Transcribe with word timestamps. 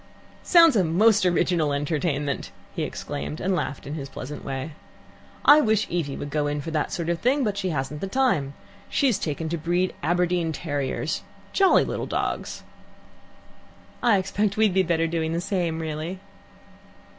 "Sounds 0.41 0.75
a 0.75 0.83
most 0.83 1.27
original 1.27 1.71
entertainment!" 1.73 2.49
he 2.75 2.81
exclaimed, 2.81 3.39
and 3.39 3.55
laughed 3.55 3.85
in 3.85 3.93
his 3.93 4.09
pleasant 4.09 4.43
way. 4.43 4.71
"I 5.45 5.61
wish 5.61 5.85
Evie 5.91 6.17
would 6.17 6.31
go 6.31 6.51
to 6.51 6.71
that 6.71 6.91
sort 6.91 7.07
of 7.07 7.19
thing. 7.19 7.43
But 7.43 7.55
she 7.55 7.69
hasn't 7.69 8.01
the 8.01 8.07
time. 8.07 8.55
She's 8.89 9.19
taken 9.19 9.47
to 9.49 9.59
breed 9.59 9.93
Aberdeen 10.01 10.53
terriers 10.53 11.21
jolly 11.53 11.83
little 11.83 12.07
dogs. 12.07 12.63
"I 14.01 14.17
expect 14.17 14.57
we'd 14.57 14.73
better 14.87 15.03
be 15.05 15.11
doing 15.11 15.33
the 15.33 15.39
same, 15.39 15.77
really." 15.79 16.19